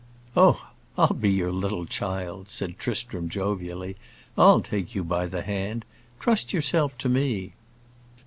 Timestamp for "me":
7.07-7.53